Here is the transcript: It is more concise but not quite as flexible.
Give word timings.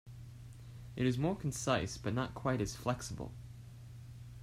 It 0.95 1.05
is 1.05 1.19
more 1.19 1.35
concise 1.35 1.95
but 1.99 2.15
not 2.15 2.33
quite 2.33 2.59
as 2.59 2.75
flexible. 2.75 3.31